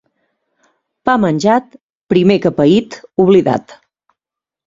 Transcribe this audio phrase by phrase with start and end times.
[1.09, 1.75] Pa menjat,
[2.13, 3.79] primer que paït, oblidat.